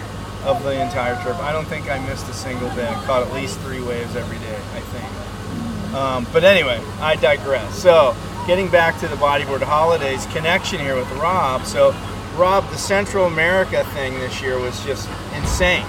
of 0.46 0.62
the 0.62 0.72
entire 0.80 1.20
trip. 1.22 1.38
I 1.40 1.52
don't 1.52 1.66
think 1.66 1.90
I 1.90 1.98
missed 2.06 2.28
a 2.28 2.32
single 2.32 2.68
day. 2.70 2.88
I 2.88 2.94
caught 3.04 3.22
at 3.26 3.32
least 3.34 3.58
three 3.60 3.80
waves 3.80 4.16
every 4.16 4.38
day, 4.38 4.56
I 4.74 4.80
think. 4.80 5.94
Um, 5.94 6.26
but 6.32 6.42
anyway, 6.44 6.80
I 7.00 7.16
digress. 7.16 7.74
So, 7.76 8.16
getting 8.46 8.68
back 8.68 8.98
to 9.00 9.08
the 9.08 9.16
bodyboard 9.16 9.62
holidays 9.62 10.26
connection 10.32 10.80
here 10.80 10.96
with 10.96 11.10
Rob. 11.12 11.66
So, 11.66 11.94
Rob, 12.36 12.68
the 12.70 12.78
Central 12.78 13.26
America 13.26 13.84
thing 13.92 14.14
this 14.20 14.40
year 14.40 14.58
was 14.58 14.82
just 14.84 15.08
insane. 15.36 15.84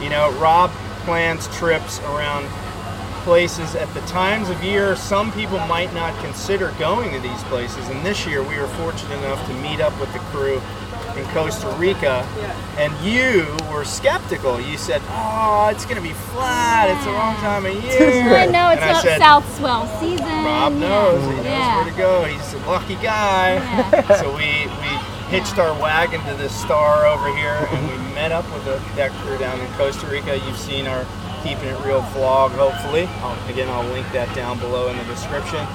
You 0.00 0.10
know, 0.10 0.30
Rob 0.32 0.70
plans 1.04 1.48
trips 1.56 1.98
around 2.00 2.44
places 3.22 3.74
at 3.74 3.92
the 3.94 4.00
times 4.02 4.48
of 4.50 4.62
year 4.62 4.96
some 4.96 5.32
people 5.32 5.58
might 5.60 5.92
not 5.94 6.12
consider 6.24 6.72
going 6.78 7.10
to 7.12 7.20
these 7.20 7.42
places. 7.44 7.88
And 7.88 8.04
this 8.04 8.26
year 8.26 8.42
we 8.42 8.58
were 8.58 8.66
fortunate 8.68 9.16
enough 9.18 9.44
to 9.48 9.54
meet 9.54 9.80
up 9.80 9.98
with 10.00 10.12
the 10.12 10.18
crew 10.30 10.60
in 11.16 11.24
Costa 11.34 11.68
Rica, 11.78 12.26
and 12.78 12.90
you 13.04 13.44
were 13.70 13.84
skeptical. 13.84 14.58
You 14.58 14.78
said, 14.78 15.02
"Oh, 15.10 15.68
it's 15.70 15.84
going 15.84 15.96
to 15.98 16.02
be 16.02 16.14
flat. 16.14 16.88
It's 16.88 17.04
the 17.04 17.12
wrong 17.12 17.36
time 17.36 17.66
of 17.66 17.74
year." 17.84 18.32
I 18.34 18.46
know 18.46 18.70
it's 18.70 18.80
And 18.80 18.92
not 18.92 19.02
said, 19.02 19.18
South 19.18 19.58
Swell 19.58 19.86
season. 20.00 20.24
Rob 20.24 20.72
yeah. 20.72 20.78
knows. 20.78 21.20
He 21.22 21.36
knows 21.36 21.44
Yeah. 21.44 21.76
where 21.76 21.92
to 21.92 21.98
go. 21.98 22.24
He's 22.24 22.54
a 22.54 22.58
lucky 22.66 22.94
guy. 22.96 23.56
Yeah. 23.56 24.16
so 24.22 24.30
we 24.34 24.66
we 24.80 24.88
hitched 25.28 25.58
our 25.58 25.78
wagon 25.82 26.22
to 26.24 26.34
this 26.34 26.54
star 26.58 27.04
over 27.06 27.28
here, 27.36 27.58
and 27.70 27.88
we 27.90 28.14
met 28.14 28.32
up 28.32 28.46
with 28.54 28.64
the, 28.64 28.80
that 28.96 29.10
crew 29.20 29.36
down 29.36 29.60
in 29.60 29.70
Costa 29.74 30.06
Rica. 30.06 30.38
You've 30.46 30.56
seen 30.58 30.86
our 30.86 31.04
keeping 31.42 31.68
it 31.68 31.84
real 31.84 32.02
vlog, 32.14 32.50
hopefully. 32.50 33.04
I'll, 33.20 33.48
again, 33.50 33.68
I'll 33.68 33.88
link 33.92 34.06
that 34.12 34.34
down 34.34 34.58
below 34.58 34.88
in 34.88 34.96
the 34.96 35.04
description. 35.04 35.66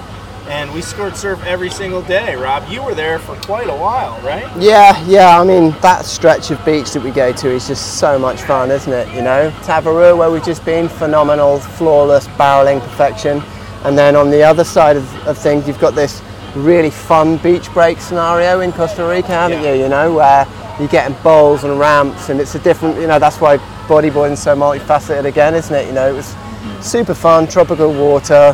And 0.48 0.74
we 0.74 0.82
scored 0.82 1.18
surf 1.18 1.44
every 1.46 1.70
single 1.70 2.02
day. 2.04 2.36
Rob, 2.36 2.70
you 2.70 2.82
were 2.82 2.96
there 2.96 3.20
for 3.20 3.36
quite 3.36 3.68
a 3.68 3.76
while, 3.76 4.18
right? 4.22 4.46
Yeah, 4.58 4.98
yeah. 5.06 5.40
I 5.40 5.44
mean, 5.44 5.76
that 5.82 6.06
stretch 6.06 6.52
of 6.52 6.64
beach 6.64 6.92
that 6.94 7.04
we 7.04 7.12
go 7.12 7.34
to 7.34 7.50
is 7.50 7.68
just 7.68 8.00
so 8.00 8.18
much 8.18 8.42
fun, 8.44 8.72
isn't 8.72 8.92
it? 8.92 9.14
You 9.14 9.22
know, 9.22 9.52
Tavarua, 9.64 10.18
where 10.18 10.32
we've 10.32 10.46
just 10.46 10.64
been, 10.64 10.88
phenomenal, 10.88 11.60
flawless 11.60 12.28
barreling 12.30 12.80
perfection. 12.80 13.44
And 13.84 13.98
then 13.98 14.16
on 14.16 14.30
the 14.30 14.42
other 14.42 14.64
side 14.64 14.96
of, 14.96 15.28
of 15.28 15.38
things, 15.38 15.68
you've 15.68 15.80
got 15.80 15.96
this 15.96 16.22
really 16.56 16.90
fun 16.92 17.38
beach 17.38 17.72
break 17.74 18.00
scenario 18.00 18.62
in 18.62 18.72
Costa 18.72 19.06
Rica, 19.06 19.28
haven't 19.28 19.62
Yeah. 19.64 19.74
you? 19.74 19.84
You 19.84 19.90
know, 19.90 20.14
where 20.16 20.48
you're 20.80 20.88
getting 20.88 21.16
bowls 21.24 21.66
and 21.66 21.78
ramps, 21.78 22.30
and 22.30 22.40
it's 22.40 22.56
a 22.56 22.60
different. 22.60 23.00
You 23.02 23.08
know, 23.08 23.20
that's 23.20 23.42
why 23.42 23.58
bodyboarding 23.88 24.38
so 24.38 24.56
multifaceted 24.56 25.26
again, 25.26 25.56
isn't 25.56 25.74
it? 25.74 25.88
You 25.88 25.94
know, 25.94 26.10
it 26.10 26.14
was 26.14 26.36
super 26.82 27.14
fun, 27.14 27.48
tropical 27.48 27.94
water, 27.94 28.54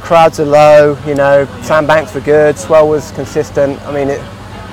crowds 0.00 0.40
are 0.40 0.44
low, 0.44 0.98
you 1.06 1.14
know, 1.14 1.46
sandbanks 1.62 2.14
were 2.14 2.20
good, 2.20 2.58
swell 2.58 2.88
was 2.88 3.10
consistent. 3.12 3.80
I 3.82 3.92
mean, 3.92 4.08
it, 4.08 4.20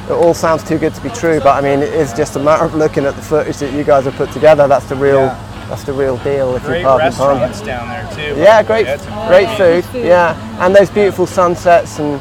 it 0.09 0.11
all 0.11 0.33
sounds 0.33 0.63
too 0.63 0.77
good 0.79 0.93
to 0.95 1.01
be 1.01 1.09
true, 1.09 1.39
but 1.39 1.55
I 1.55 1.61
mean, 1.61 1.81
it 1.83 1.93
is 1.93 2.13
just 2.13 2.35
a 2.35 2.39
matter 2.39 2.65
of 2.65 2.73
looking 2.75 3.05
at 3.05 3.15
the 3.15 3.21
footage 3.21 3.57
that 3.57 3.73
you 3.73 3.83
guys 3.83 4.05
have 4.05 4.15
put 4.15 4.31
together. 4.31 4.67
That's 4.67 4.85
the 4.85 4.95
real, 4.95 5.19
Yeah. 5.25 5.65
that's 5.69 5.83
the 5.83 5.93
real 5.93 6.17
deal. 6.17 6.55
If 6.55 6.63
Great 6.63 6.81
you 6.81 6.97
restaurants 6.97 7.61
down 7.61 7.87
there 7.89 8.09
too. 8.15 8.39
Yeah, 8.39 8.63
great, 8.63 8.85
great. 9.27 9.83
Food. 9.83 10.03
Yeah, 10.03 10.65
and 10.65 10.75
those 10.75 10.89
beautiful 10.89 11.27
sunsets, 11.27 11.99
and 11.99 12.19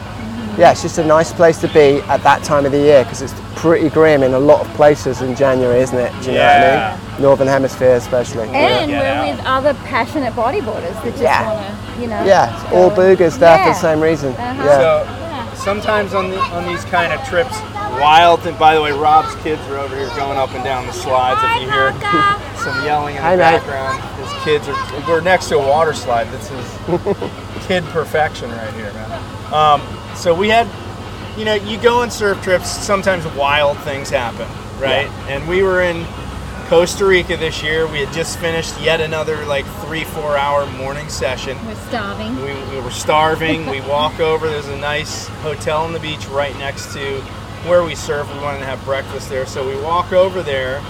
yeah, 0.59 0.73
it's 0.73 0.83
just 0.83 0.99
a 0.99 1.05
nice 1.05 1.33
place 1.33 1.59
to 1.61 1.69
be 1.69 2.01
at 2.09 2.23
that 2.25 2.43
time 2.43 2.67
of 2.67 2.73
the 2.73 2.79
year 2.79 3.05
because 3.05 3.23
it's 3.23 3.35
pretty 3.55 3.89
grim 3.89 4.23
in 4.23 4.35
a 4.35 4.39
lot 4.39 4.61
of 4.67 4.73
places 4.75 5.23
in 5.23 5.35
January, 5.35 5.81
isn't 5.81 5.97
it? 5.99 6.13
Do 6.23 6.31
you 6.33 6.39
know 6.39 6.45
what 6.45 6.57
I 6.63 6.97
mean? 7.17 7.23
Northern 7.23 7.47
Hemisphere, 7.49 7.95
especially. 7.97 8.49
And 8.51 8.91
Get 8.91 9.01
we're 9.01 9.07
out. 9.09 9.37
with 9.37 9.47
other 9.47 9.75
passionate 9.85 10.33
bodyboarders 10.35 10.95
that 11.03 11.11
just 11.11 11.23
Yeah. 11.23 11.53
want 11.53 11.95
to, 11.97 12.01
you 12.03 12.07
know. 12.09 12.25
yeah, 12.25 12.55
it's 12.65 12.73
all 12.73 12.91
boogers 12.91 13.39
there 13.39 13.59
for 13.59 13.71
the 13.71 13.75
same 13.75 14.01
reason. 14.01 14.35
Uh-huh. 14.35 14.65
Yeah. 14.65 15.55
So 15.55 15.65
sometimes 15.65 16.15
on 16.15 16.31
the, 16.31 16.39
on 16.39 16.67
these 16.67 16.85
kind 16.87 17.13
of 17.13 17.25
trips, 17.27 17.59
wild. 18.01 18.47
And 18.47 18.57
by 18.59 18.75
the 18.75 18.83
way, 18.83 18.93
Rob's 18.93 19.35
kids 19.43 19.61
are 19.69 19.79
over 19.79 19.97
here 19.97 20.09
going 20.17 20.39
up 20.39 20.53
and 20.55 20.63
down 20.65 20.87
the 20.87 20.93
slides. 20.93 21.41
If 21.43 21.63
you 21.63 21.71
hear 21.71 21.91
some 22.63 22.85
yelling 22.85 23.17
in 23.17 23.23
Hi, 23.23 23.35
the 23.37 23.43
mate. 23.43 23.59
background, 23.59 24.03
his 24.23 24.45
kids 24.45 24.69
are. 24.69 25.09
We're 25.09 25.21
next 25.21 25.49
to 25.49 25.57
a 25.59 25.67
water 25.67 25.93
slide. 25.95 26.29
This 26.31 26.51
is 26.51 26.79
kid 27.67 27.83
perfection 27.87 28.51
right 28.51 28.73
here, 28.75 28.93
man. 28.93 29.11
Um, 29.53 29.81
so 30.19 30.35
we 30.35 30.49
had, 30.49 30.67
you 31.39 31.45
know, 31.45 31.55
you 31.55 31.79
go 31.81 32.03
on 32.03 32.11
surf 32.11 32.43
trips. 32.43 32.69
Sometimes 32.69 33.25
wild 33.37 33.79
things 33.79 34.11
happen, 34.11 34.49
right? 34.81 35.09
And 35.29 35.49
we 35.49 35.63
were 35.63 35.83
in 35.83 36.05
Costa 36.67 37.07
Rica 37.07 37.37
this 37.37 37.63
year. 37.63 37.87
We 37.87 38.01
had 38.01 38.13
just 38.13 38.39
finished 38.39 38.79
yet 38.81 39.01
another 39.01 39.47
like 39.47 39.65
three, 39.87 40.05
four 40.05 40.37
hour 40.37 40.67
morning 40.73 41.09
session. 41.09 41.57
We're 41.65 41.75
starving. 41.89 42.37
We, 42.43 42.53
we 42.71 42.81
were 42.83 42.91
starving. 42.91 43.67
we 43.67 43.81
walk 43.83 44.21
over. 44.31 44.49
There's 44.49 44.69
a 44.69 44.77
nice 44.77 45.29
hotel 45.43 45.83
on 45.83 45.93
the 45.93 46.01
beach 46.01 46.27
right 46.27 46.57
next 46.59 46.93
to 46.93 47.21
where 47.67 47.85
we 47.85 47.95
surf. 47.95 48.31
We 48.35 48.41
wanted 48.41 48.59
to 48.59 48.67
have 48.67 48.85
breakfast 48.85 49.29
there, 49.29 49.47
so 49.47 49.67
we 49.67 49.81
walk 49.83 50.13
over 50.13 50.43
there. 50.43 50.83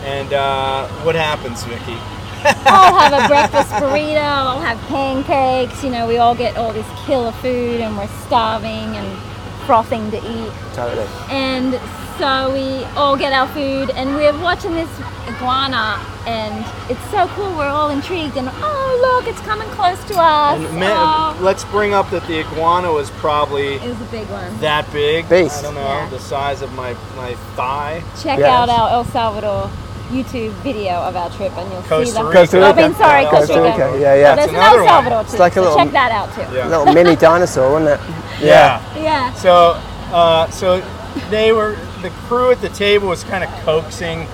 And 0.00 0.32
uh, 0.32 0.88
what 1.04 1.14
happens, 1.14 1.62
Vicky? 1.62 1.96
I'll 2.44 2.94
have 2.98 3.24
a 3.24 3.28
breakfast 3.28 3.70
burrito. 3.72 4.20
I'll 4.22 4.60
have 4.60 4.78
pancakes. 4.88 5.82
You 5.84 5.90
know, 5.90 6.06
we 6.06 6.18
all 6.18 6.34
get 6.34 6.56
all 6.56 6.72
this 6.72 6.86
killer 7.06 7.32
food, 7.32 7.80
and 7.80 7.96
we're 7.96 8.08
starving 8.26 8.96
and 8.96 9.18
frothing 9.66 10.10
to 10.10 10.18
eat. 10.18 10.52
Totally. 10.74 11.06
And 11.30 11.74
so 12.18 12.52
we 12.52 12.84
all 12.96 13.16
get 13.16 13.32
our 13.32 13.48
food, 13.48 13.90
and 13.90 14.14
we're 14.14 14.36
watching 14.40 14.72
this 14.74 14.90
iguana, 15.28 15.98
and 16.26 16.64
it's 16.90 17.00
so 17.10 17.26
cool. 17.28 17.50
We're 17.56 17.68
all 17.68 17.90
intrigued, 17.90 18.36
and 18.36 18.48
oh 18.52 19.18
look, 19.22 19.26
it's 19.32 19.40
coming 19.42 19.68
close 19.70 20.02
to 20.04 20.14
us. 20.18 20.58
And 20.60 20.78
ma- 20.78 21.34
Oh, 21.34 21.38
let's 21.40 21.64
bring 21.66 21.94
up 21.94 22.10
that 22.10 22.26
the 22.26 22.40
iguana 22.40 22.92
was 22.92 23.10
probably 23.12 23.74
it 23.76 23.82
was 23.88 24.00
a 24.00 24.04
big 24.10 24.28
one. 24.28 24.56
that 24.60 24.90
big. 24.92 25.28
Beast. 25.28 25.60
I 25.60 25.62
don't 25.62 25.74
know, 25.74 25.80
Yeah. 25.80 26.08
the 26.10 26.18
size 26.18 26.60
of 26.62 26.72
my, 26.74 26.94
my 27.16 27.34
thigh. 27.56 28.02
Check 28.22 28.38
Yes. 28.40 28.48
out 28.48 28.68
our 28.68 28.90
El 28.90 29.04
Salvador 29.06 29.70
YouTube 30.12 30.50
video 30.62 30.92
of 30.92 31.16
our 31.16 31.30
trip, 31.30 31.52
and 31.56 31.70
you'll 31.72 31.82
Costa 31.82 32.06
see 32.06 32.12
the. 32.12 32.24
Rica. 32.24 32.38
Costa 32.40 32.58
I 32.60 32.68
Rica. 32.68 32.80
mean, 32.82 32.94
sorry, 32.94 33.22
Yeah, 33.22 33.30
Costa 33.30 33.46
Costa 33.54 33.62
Rica. 33.62 33.86
Rica. 33.92 34.00
Yeah, 34.00 34.14
yeah. 34.14 34.30
So 34.30 34.36
there's 34.36 34.44
It's 34.44 34.48
an 34.52 34.54
another 34.60 34.78
El 34.78 34.84
one. 34.84 34.88
Salvador 34.92 35.20
It's 35.22 35.32
too. 35.32 35.38
like 35.38 35.52
a 35.52 35.54
so 35.56 35.60
little- 35.62 35.76
check 35.78 35.92
that 35.92 36.12
out 36.12 36.34
too. 36.34 36.54
Yeah. 36.56 36.66
Little 36.68 36.92
mini 36.92 37.16
dinosaur, 37.16 37.72
wasn't 37.72 38.00
it? 38.00 38.00
Yeah. 38.40 38.80
Yeah. 38.96 39.32
So, 39.34 39.80
uh, 40.12 40.50
so 40.50 40.82
they 41.30 41.52
were 41.52 41.76
the 42.02 42.10
crew 42.28 42.50
at 42.50 42.60
the 42.60 42.68
table 42.70 43.08
was 43.08 43.24
kind 43.24 43.42
of 43.44 43.50
coaxing 43.64 44.26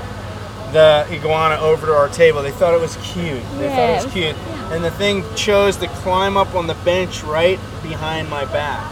the 0.72 1.06
iguana 1.10 1.56
over 1.60 1.86
to 1.86 1.94
our 1.94 2.08
table. 2.08 2.42
They 2.42 2.50
thought 2.50 2.74
it 2.74 2.80
was 2.80 2.96
cute. 3.02 3.42
They 3.58 3.64
Yeah, 3.68 3.76
thought 3.76 3.78
it 3.78 3.90
it 3.90 3.94
was 3.96 4.04
was- 4.04 4.12
cute, 4.14 4.36
and 4.72 4.84
the 4.84 4.90
thing 4.90 5.24
chose 5.34 5.76
to 5.78 5.86
climb 5.88 6.36
up 6.36 6.54
on 6.54 6.66
the 6.66 6.74
bench 6.84 7.22
right 7.22 7.58
behind 7.82 8.28
my 8.28 8.44
back. 8.46 8.82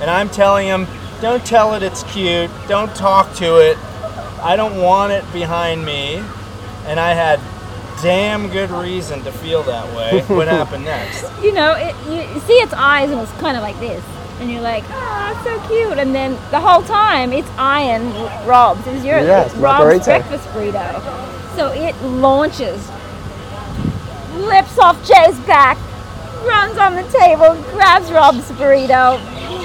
And 0.00 0.10
I'm 0.10 0.28
telling 0.28 0.66
him, 0.66 0.86
"Don't 1.20 1.44
tell 1.44 1.74
it 1.74 1.82
it's 1.82 2.02
cute. 2.04 2.50
Don't 2.68 2.94
talk 2.94 3.32
to 3.36 3.56
it. 3.56 3.76
I 4.42 4.56
don't 4.56 4.80
want 4.80 5.12
it 5.12 5.24
behind 5.32 5.84
me." 5.84 6.22
And 6.86 7.00
I 7.00 7.14
had 7.14 7.40
damn 8.02 8.48
good 8.50 8.70
reason 8.70 9.22
to 9.24 9.32
feel 9.32 9.62
that 9.64 9.86
way. 9.96 10.20
what 10.34 10.46
happened 10.58 10.84
next? 10.84 11.24
you 11.42 11.52
know, 11.52 11.72
it, 11.76 11.94
you 12.06 12.34
you 12.34 12.40
see 12.40 12.54
its 12.54 12.72
eyes 12.74 13.10
and 13.10 13.20
it's 13.20 13.32
kind 13.40 13.56
of 13.56 13.62
like 13.62 13.78
this. 13.80 14.04
And 14.38 14.52
you're 14.52 14.60
like, 14.60 14.84
oh, 14.90 15.40
so 15.44 15.58
cute. 15.66 15.98
And 15.98 16.14
then 16.14 16.32
the 16.50 16.60
whole 16.60 16.82
time, 16.82 17.32
it's 17.32 17.48
eyeing 17.56 18.12
Rob's. 18.46 18.86
It's 18.86 19.02
yours. 19.02 19.26
Yeah, 19.26 19.44
it's 19.44 19.52
it's 19.54 19.60
my 19.62 19.62
Rob's 19.62 19.84
burrito. 19.84 20.04
breakfast 20.04 20.48
burrito. 20.48 21.56
So 21.56 21.72
it 21.72 21.96
launches, 22.02 22.86
lips 24.36 24.78
off 24.78 24.98
Jay's 25.08 25.38
back, 25.46 25.78
runs 26.44 26.76
on 26.76 26.96
the 26.96 27.02
table, 27.10 27.54
grabs 27.72 28.12
Rob's 28.12 28.50
burrito, 28.52 29.18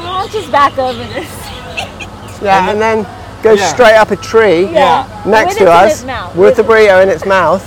launches 0.06 0.48
back 0.50 0.78
over 0.78 1.04
this. 1.04 1.30
Yeah, 2.42 2.72
and 2.72 2.82
then 2.82 3.06
goes 3.44 3.60
Yeah. 3.60 3.74
straight 3.74 3.96
up 3.96 4.12
a 4.12 4.16
tree 4.16 4.66
Yeah. 4.72 5.06
next 5.26 5.58
to 5.58 5.72
us 5.72 6.04
with 6.36 6.56
the 6.56 6.64
burrito 6.64 7.02
in 7.04 7.10
its 7.10 7.26
mouth, 7.26 7.64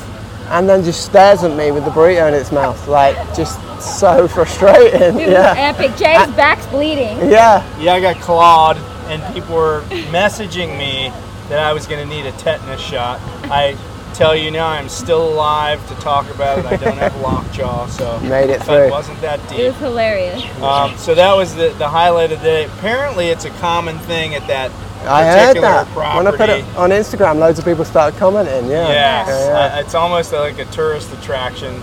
and 0.51 0.69
then 0.69 0.85
just 0.85 1.05
stares 1.05 1.43
at 1.45 1.53
me 1.53 1.71
with 1.71 1.85
the 1.85 1.91
burrito 1.91 2.29
in 2.29 2.35
its 2.35 2.53
mouth, 2.53 2.87
like 2.89 3.17
just 3.35 3.59
so 3.81 4.27
frustrating. 4.35 5.01
It 5.03 5.15
was 5.15 5.29
Yeah, 5.29 5.55
epic. 5.57 5.97
Jay's 5.97 6.31
back's 6.37 6.67
bleeding. 6.67 7.31
yeah. 7.31 7.63
Yeah, 7.81 7.95
I 7.95 8.01
got 8.01 8.21
clawed, 8.21 8.79
and 9.09 9.23
people 9.35 9.55
were 9.57 9.83
messaging 10.11 10.77
me 10.79 11.13
that 11.49 11.59
I 11.59 11.73
was 11.73 11.87
going 11.87 12.01
to 12.07 12.15
need 12.15 12.25
a 12.27 12.33
tetanus 12.33 12.81
shot. 12.81 13.21
I 13.51 13.77
tell 14.15 14.35
you 14.35 14.51
now, 14.51 14.69
I'm 14.69 14.89
still 14.89 15.29
alive 15.29 15.87
to 15.89 15.95
talk 15.97 16.31
about 16.35 16.59
it. 16.61 16.65
I 16.67 16.77
don't 16.77 16.97
have 16.99 17.15
lockjaw, 17.21 17.87
so 17.89 18.19
Made 18.23 18.49
it 18.49 18.61
if 18.61 18.63
through. 18.63 18.85
It 18.85 18.91
wasn't 18.91 19.21
that 19.23 19.41
deep 19.49 19.59
It 19.59 19.67
was 19.73 19.77
hilarious. 19.79 20.43
Um, 20.63 20.97
so 20.97 21.15
that 21.17 21.35
was 21.37 21.55
the, 21.57 21.71
the 21.79 21.89
highlight 21.89 22.31
of 22.33 22.39
the 22.39 22.45
day. 22.47 22.65
Apparently, 22.67 23.29
it's 23.29 23.45
a 23.45 23.51
common 23.61 23.99
thing 24.01 24.35
at 24.35 24.47
that 24.47 24.71
I 25.07 25.25
heard 25.25 25.57
that. 25.59 25.87
property. 25.89 26.17
When 26.25 26.27
I 26.27 26.37
put 26.37 26.49
it 26.49 26.65
on 26.77 26.91
Instagram, 26.91 27.39
loads 27.39 27.59
of 27.59 27.65
people 27.65 27.85
started 27.85 28.19
commenting. 28.19 28.67
Yeah. 28.71 28.89
Yes, 28.89 29.29
Yeah, 29.29 29.69
yeah. 29.69 29.77
uh, 29.77 29.81
it's 29.81 29.95
almost 29.95 30.33
like 30.33 30.59
a 30.59 30.65
tourist 30.67 31.13
attraction. 31.13 31.83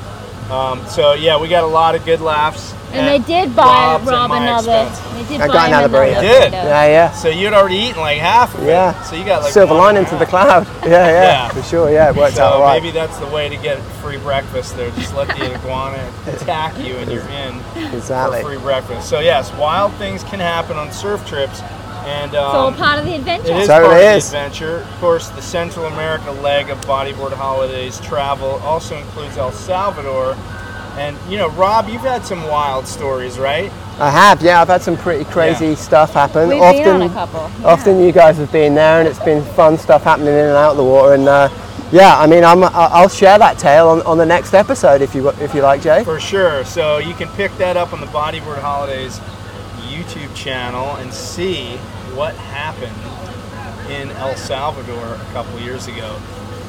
Um, 0.50 0.86
so 0.88 1.14
yeah, 1.14 1.40
we 1.40 1.48
got 1.48 1.64
a 1.64 1.68
lot 1.68 1.96
of 1.96 2.04
good 2.04 2.20
laughs. 2.22 2.74
And 2.94 3.08
they 3.08 3.20
did 3.26 3.56
buy 3.56 3.64
Rob's 3.94 4.02
and 4.04 4.12
Rob 4.12 4.30
my 4.32 4.38
another. 4.44 4.90
expense. 4.90 5.14
They 5.30 5.38
did 5.38 5.42
I 5.42 5.48
buy 5.48 5.54
got 5.54 5.68
him 5.70 5.74
another 5.78 5.98
burrito. 5.98 6.12
another 6.12 6.28
Did? 6.28 6.52
yeah, 6.52 6.86
yeah. 6.88 7.12
So 7.12 7.30
you'd 7.30 7.54
already 7.54 7.78
eaten 7.78 8.02
like 8.02 8.18
half 8.18 8.54
of 8.54 8.64
it. 8.64 8.68
Yeah. 8.68 9.02
So 9.04 9.16
you 9.16 9.24
got 9.24 9.44
like 9.44 9.54
Silver 9.54 9.74
one 9.76 9.84
lining 9.96 10.00
and 10.00 10.08
to 10.10 10.18
the 10.18 10.26
cloud. 10.26 10.68
Yeah, 10.84 10.90
yeah, 10.90 11.22
Yeah. 11.22 11.48
for 11.50 11.62
sure. 11.64 11.90
Yeah, 11.90 12.10
it 12.10 12.18
worked 12.18 12.36
So 12.36 12.44
out 12.44 12.54
all 12.56 12.62
right. 12.64 12.84
maybe 12.84 12.92
that's 12.92 13.18
the 13.20 13.28
way 13.28 13.48
to 13.48 13.56
get 13.56 13.78
free 14.02 14.18
breakfast 14.18 14.76
there. 14.76 14.92
Just 14.92 15.16
let 15.16 15.30
the 15.30 15.56
iguana 15.56 16.12
attack 16.28 16.78
you 16.80 16.96
and 16.98 17.10
you're 17.10 17.24
in 17.30 17.62
Exactly. 17.94 18.42
for 18.42 18.50
free 18.50 18.58
breakfast. 18.58 19.08
So 19.08 19.20
yes, 19.22 19.54
wild 19.54 19.94
things 19.94 20.26
can 20.26 20.42
happen 20.42 20.76
on 20.76 20.92
surf 20.92 21.26
trips, 21.26 21.62
and 22.06 22.32
It's 22.32 22.38
all 22.38 22.68
um, 22.68 22.76
part 22.76 23.00
of 23.00 23.06
the 23.06 23.16
adventure. 23.16 23.52
it 23.52 23.58
is 23.58 23.68
So 23.68 23.82
part 23.82 23.98
it 23.98 24.08
of 24.10 24.16
is. 24.18 24.30
the 24.32 24.38
adventure. 24.38 24.78
Of 24.78 25.00
course, 25.00 25.30
the 25.30 25.42
Central 25.42 25.86
America 25.88 26.32
leg 26.32 26.70
of 26.70 26.80
Bodyboard 26.82 27.34
Holidays 27.34 28.00
travel 28.02 28.52
also 28.64 28.98
includes 28.98 29.38
El 29.38 29.52
Salvador. 29.52 30.36
And 30.98 31.18
you 31.30 31.38
know, 31.38 31.50
Rob, 31.52 31.88
you've 31.88 32.02
had 32.02 32.26
some 32.26 32.44
wild 32.48 32.86
stories, 32.88 33.40
right? 33.40 33.72
I 34.00 34.10
have, 34.10 34.42
yeah. 34.42 34.62
I've 34.62 34.68
had 34.68 34.82
some 34.82 34.98
pretty 34.98 35.26
crazy 35.26 35.68
Yeah. 35.68 35.76
stuff 35.76 36.14
happen. 36.14 36.50
We've 36.50 36.62
often, 36.62 36.84
been 36.84 36.96
on 36.96 37.02
a 37.04 37.10
couple. 37.10 37.50
yeah. 37.62 37.68
often 37.68 38.00
you 38.02 38.12
guys 38.12 38.38
have 38.38 38.52
been 38.52 38.74
there, 38.76 39.00
and 39.00 39.08
it's 39.08 39.20
been 39.20 39.44
fun 39.54 39.78
stuff 39.78 40.04
happening 40.04 40.34
in 40.34 40.46
and 40.46 40.58
out 40.58 40.72
of 40.72 40.78
the 40.78 40.84
water. 40.84 41.14
And 41.14 41.28
uh, 41.30 41.50
yeah, 41.92 42.18
I 42.18 42.26
mean, 42.28 42.44
I'm, 42.44 42.64
I'll 42.64 43.08
share 43.10 43.38
that 43.38 43.58
tale 43.60 43.90
on, 43.90 44.02
on 44.04 44.18
the 44.18 44.26
next 44.26 44.54
episode 44.54 45.02
if 45.02 45.14
you 45.14 45.30
if 45.40 45.54
you 45.54 45.62
like, 45.62 45.82
Jay. 45.82 46.04
For 46.04 46.20
sure. 46.20 46.66
So 46.66 46.98
you 46.98 47.14
can 47.14 47.28
pick 47.36 47.56
that 47.58 47.78
up 47.78 47.94
on 47.94 48.00
the 48.02 48.08
Bodyboard 48.08 48.60
Holidays 48.60 49.20
YouTube 50.02 50.36
channel 50.36 50.96
and 50.98 51.14
see 51.14 51.78
what 52.16 52.34
happened 52.36 52.96
in 53.92 54.10
El 54.18 54.36
Salvador 54.36 55.16
a 55.16 55.34
couple 55.34 55.60
years 55.60 55.88
ago. 55.88 56.18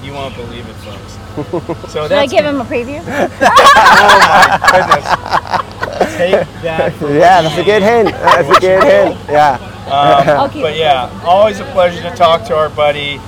You 0.03 0.13
won't 0.13 0.35
believe 0.35 0.69
it, 0.69 0.75
folks. 0.75 1.19
So 1.93 2.03
Should 2.05 2.13
I 2.13 2.27
that's 2.27 2.33
give 2.33 2.45
him 2.45 2.61
a 2.61 2.65
preview? 2.65 3.01
Oh, 4.05 4.59
goodness. 4.71 6.17
Take 6.17 6.63
that. 6.63 6.93
for 6.95 7.09
Yeah, 7.09 7.43
that's 7.43 7.57
a 7.57 7.65
good 7.65 7.83
hint. 7.83 8.11
That's 8.11 8.49
a 8.57 8.61
good 8.61 8.83
hint. 8.85 9.31
Yeah. 9.31 9.55
Um, 9.87 10.29
I'll 10.29 10.49
But 10.49 10.77
yeah, 10.77 11.23
always 11.25 11.61
a 11.61 11.65
pleasure 11.67 12.03
to 12.03 12.15
talk 12.15 12.45
to 12.49 12.57
our 12.57 12.69
buddy 12.69 13.19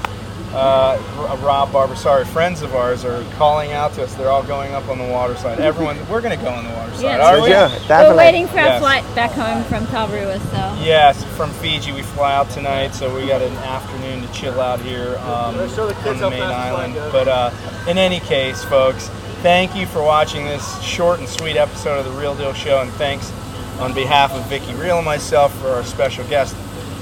uh, 0.54 1.38
Rob 1.42 1.72
Barber. 1.72 1.96
Sorry, 1.96 2.24
friends 2.24 2.62
of 2.62 2.74
ours 2.74 3.04
are 3.04 3.24
calling 3.36 3.72
out 3.72 3.92
to 3.94 4.04
us. 4.04 4.14
They're 4.14 4.30
all 4.30 4.42
going 4.42 4.72
up 4.72 4.88
on 4.88 4.98
the 4.98 5.04
water 5.08 5.34
slide. 5.36 5.58
Everyone, 5.60 5.96
we're 6.08 6.20
going 6.20 6.36
to 6.38 6.42
go 6.44 6.50
on 6.50 6.64
the 6.64 6.70
water 6.74 6.92
slide, 6.94 7.16
Yeah. 7.18 7.26
are 7.26 7.36
For 7.36 7.42
we? 7.42 7.48
sure, 7.50 8.08
We're 8.10 8.16
waiting 8.16 8.46
for 8.46 8.58
our 8.60 8.66
Yes. 8.66 8.80
flight 8.80 9.14
back 9.14 9.32
home 9.32 9.64
from 9.64 9.86
Tavarua, 9.86 10.38
so. 10.50 10.82
Yes, 10.82 11.22
from 11.36 11.50
Fiji. 11.54 11.92
We 11.92 12.02
fly 12.02 12.34
out 12.34 12.50
tonight, 12.50 12.94
so 12.94 13.14
we 13.14 13.26
got 13.26 13.42
an 13.42 13.52
afternoon 13.58 14.22
to 14.26 14.32
chill 14.32 14.60
out 14.60 14.80
here 14.80 15.16
um, 15.26 15.58
on 15.58 16.18
the 16.18 16.30
main 16.30 16.42
island. 16.42 16.94
But 17.12 17.28
uh, 17.28 17.50
in 17.88 17.98
any 17.98 18.20
case, 18.20 18.62
folks, 18.64 19.08
thank 19.42 19.74
you 19.74 19.86
for 19.86 20.02
watching 20.02 20.44
this 20.44 20.80
short 20.82 21.18
and 21.18 21.28
sweet 21.28 21.56
episode 21.56 21.98
of 21.98 22.04
the 22.06 22.12
Reale 22.20 22.34
Deal 22.36 22.52
Show, 22.54 22.80
and 22.80 22.90
thanks 22.92 23.32
on 23.80 23.92
behalf 23.92 24.32
of 24.32 24.44
Vicki 24.46 24.72
Reale 24.74 24.98
and 24.98 25.04
myself 25.04 25.52
for 25.60 25.68
our 25.70 25.82
special 25.84 26.24
guest, 26.28 26.54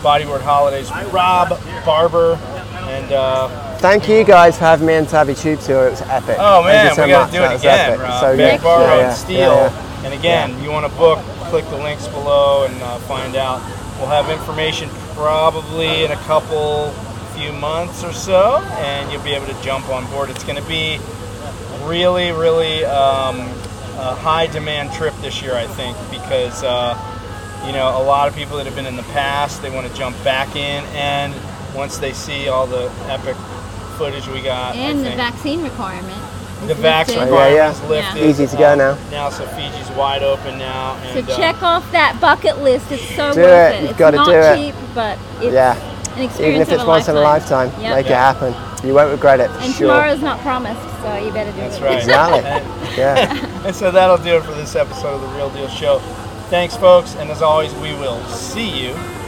Bodyboard 0.02 0.40
Holidays, 0.40 0.90
Rob 1.12 1.50
Barber, 1.84 2.36
and 2.92 3.12
uh, 3.12 3.48
Thank 3.78 4.08
you 4.08 4.22
guys 4.24 4.56
for 4.58 4.64
having 4.64 4.86
me 4.86 4.94
into 4.94 5.16
Abbey 5.16 5.34
Tube 5.34 5.58
Tour. 5.60 5.88
It 5.88 5.90
was 5.92 6.02
epic. 6.02 6.36
Oh 6.38 6.62
man, 6.62 6.94
so 6.94 7.02
we 7.04 7.10
gotta 7.10 7.24
much. 7.24 7.32
do 7.32 7.38
That 7.40 7.52
it 7.54 7.58
again, 7.60 7.90
epic. 7.90 8.00
Rob. 8.02 8.20
So, 8.20 8.36
Big 8.36 8.52
yeah, 8.54 8.62
Bar 8.62 8.80
yeah, 8.82 8.96
yeah, 8.98 9.12
Steel. 9.14 9.38
yeah. 9.38 10.04
And 10.04 10.14
again, 10.14 10.62
you 10.62 10.70
want 10.70 10.90
to 10.90 10.98
book, 10.98 11.18
click 11.50 11.64
the 11.70 11.76
links 11.76 12.06
below 12.08 12.64
and 12.66 12.82
uh, 12.82 12.98
find 13.00 13.34
out. 13.36 13.60
We'll 13.98 14.08
have 14.10 14.30
information 14.30 14.88
probably 15.14 16.04
in 16.04 16.10
a 16.12 16.16
couple, 16.26 16.90
few 17.36 17.52
months 17.52 18.02
or 18.04 18.12
so, 18.12 18.58
and 18.78 19.10
you'll 19.12 19.22
be 19.22 19.32
able 19.32 19.46
to 19.46 19.62
jump 19.62 19.88
on 19.90 20.08
board. 20.10 20.28
It's 20.30 20.42
going 20.44 20.60
to 20.60 20.68
be 20.68 20.98
really, 21.84 22.32
really 22.32 22.84
um, 22.84 23.38
a 23.98 24.14
high 24.16 24.46
demand 24.48 24.92
trip 24.92 25.14
this 25.20 25.40
year, 25.42 25.54
I 25.54 25.66
think, 25.66 25.96
because 26.10 26.62
uh, 26.64 26.94
you 27.66 27.72
know 27.72 27.88
a 27.96 28.02
lot 28.02 28.28
of 28.28 28.34
people 28.34 28.56
that 28.56 28.66
have 28.66 28.74
been 28.74 28.86
in 28.86 28.96
the 28.96 29.02
past 29.14 29.62
they 29.62 29.70
want 29.70 29.86
to 29.86 29.94
jump 29.94 30.16
back 30.24 30.56
in, 30.56 30.84
and 30.94 31.32
once 31.74 31.98
they 31.98 32.12
see 32.12 32.48
all 32.48 32.66
the 32.66 32.90
epic 33.08 33.36
footage 33.96 34.26
we 34.28 34.40
got, 34.42 34.74
And 34.76 35.04
the 35.04 35.10
vaccine 35.10 35.62
requirement. 35.62 36.18
the 36.66 36.74
vaccine 36.74 37.18
lifted. 37.18 37.34
Yeah, 37.34 37.46
requirement 37.48 37.56
yeah. 37.56 37.70
is 37.70 37.82
lifted. 37.88 38.22
Easy 38.30 38.46
to 38.46 38.56
go 38.56 38.74
now. 38.74 38.98
Now, 39.10 39.28
so 39.30 39.46
Fiji's 39.48 39.90
wide 39.90 40.22
open 40.22 40.58
now. 40.58 40.96
So 41.12 41.18
And, 41.20 41.30
uh, 41.30 41.36
check 41.36 41.62
off 41.62 41.90
that 41.92 42.20
bucket 42.20 42.58
list. 42.58 42.90
It's 42.92 43.02
so 43.16 43.32
Do 43.34 43.40
worth 43.42 43.74
it. 43.74 43.76
it. 43.76 43.80
You've 43.82 43.90
It's 43.90 43.98
gotta 43.98 44.16
not 44.16 44.26
do 44.26 44.32
it. 44.34 44.56
cheap, 44.56 44.74
but 44.94 45.18
it's 45.40 45.52
Yeah. 45.52 45.74
an 46.16 46.22
experience 46.22 46.40
Even 46.40 46.60
if 46.62 46.68
of 46.68 46.74
it's 46.74 46.82
a 46.82 46.86
once 46.86 47.08
in 47.08 47.16
a 47.16 47.20
lifetime. 47.20 47.68
lifetime, 47.68 47.82
Yep. 47.82 47.96
make 47.96 48.06
it 48.06 48.12
happen. 48.16 48.54
You 48.84 48.94
won't 48.94 49.10
regret 49.12 49.40
it. 49.40 49.50
And 49.60 49.74
sure. 49.74 49.88
tomorrow's 49.88 50.20
not 50.22 50.40
promised, 50.40 50.80
so 51.02 51.14
you 51.16 51.30
better 51.32 51.52
do 51.52 51.58
it. 51.60 51.70
That's 51.70 51.76
it. 51.78 51.82
right. 51.84 51.98
Exactly. 51.98 52.40
And, 52.50 52.64
Yeah. 52.96 53.46
and 53.66 53.74
so 53.76 53.90
that'll 53.90 54.18
do 54.18 54.36
it 54.36 54.42
for 54.44 54.52
this 54.52 54.74
episode 54.76 55.14
of 55.14 55.20
the 55.20 55.28
Reale 55.28 55.50
Deal 55.50 55.68
Show. 55.68 56.00
Thanks, 56.50 56.76
folks, 56.76 57.14
and 57.16 57.30
as 57.30 57.40
always, 57.42 57.72
we 57.76 57.94
will 57.94 58.22
see 58.26 58.68
you 58.68 58.90
in 58.90 58.94
the 58.94 59.00
surf. 59.00 59.21